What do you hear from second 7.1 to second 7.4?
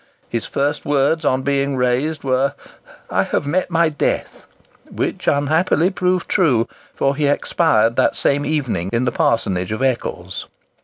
he